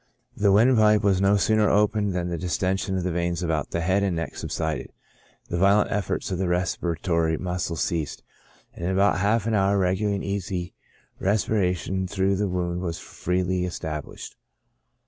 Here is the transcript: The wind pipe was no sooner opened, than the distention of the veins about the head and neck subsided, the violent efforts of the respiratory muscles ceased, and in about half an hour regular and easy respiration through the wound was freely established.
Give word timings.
The 0.35 0.51
wind 0.51 0.77
pipe 0.77 1.03
was 1.03 1.21
no 1.21 1.37
sooner 1.37 1.69
opened, 1.69 2.15
than 2.15 2.29
the 2.29 2.37
distention 2.39 2.97
of 2.97 3.03
the 3.03 3.11
veins 3.11 3.43
about 3.43 3.69
the 3.69 3.81
head 3.81 4.01
and 4.01 4.15
neck 4.15 4.35
subsided, 4.35 4.91
the 5.47 5.59
violent 5.59 5.91
efforts 5.91 6.31
of 6.31 6.39
the 6.39 6.47
respiratory 6.47 7.37
muscles 7.37 7.81
ceased, 7.83 8.23
and 8.73 8.83
in 8.85 8.89
about 8.89 9.19
half 9.19 9.45
an 9.45 9.53
hour 9.53 9.77
regular 9.77 10.15
and 10.15 10.23
easy 10.23 10.73
respiration 11.19 12.07
through 12.07 12.35
the 12.35 12.47
wound 12.49 12.81
was 12.81 12.97
freely 12.97 13.63
established. 13.63 14.35